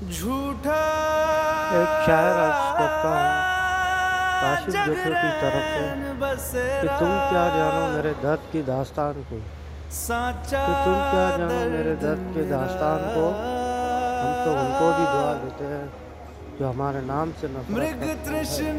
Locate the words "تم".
6.98-7.10, 10.84-10.94